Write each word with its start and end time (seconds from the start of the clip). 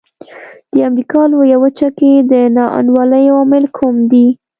د 0.73 0.75
امریکا 0.89 1.21
لویه 1.31 1.57
وچه 1.63 1.89
کې 1.97 2.11
د 2.31 2.33
نا 2.55 2.65
انډولۍ 2.79 3.25
عوامل 3.31 3.63
کوم 3.77 3.95
دي. 4.11 4.27